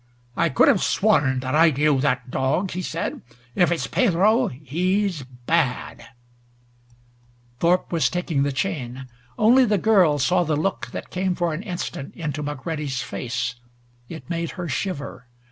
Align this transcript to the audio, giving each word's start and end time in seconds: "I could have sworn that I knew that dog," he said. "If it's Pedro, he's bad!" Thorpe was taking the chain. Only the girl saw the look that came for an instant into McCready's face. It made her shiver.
"I 0.35 0.49
could 0.49 0.67
have 0.67 0.81
sworn 0.81 1.41
that 1.41 1.53
I 1.53 1.69
knew 1.69 2.01
that 2.01 2.31
dog," 2.31 2.71
he 2.71 2.81
said. 2.81 3.21
"If 3.53 3.71
it's 3.71 3.85
Pedro, 3.85 4.47
he's 4.47 5.21
bad!" 5.45 6.03
Thorpe 7.59 7.91
was 7.91 8.09
taking 8.09 8.41
the 8.41 8.51
chain. 8.51 9.05
Only 9.37 9.63
the 9.63 9.77
girl 9.77 10.17
saw 10.17 10.43
the 10.43 10.55
look 10.57 10.87
that 10.87 11.11
came 11.11 11.35
for 11.35 11.53
an 11.53 11.61
instant 11.61 12.15
into 12.15 12.41
McCready's 12.41 13.03
face. 13.03 13.53
It 14.09 14.27
made 14.27 14.49
her 14.57 14.67
shiver. 14.67 15.27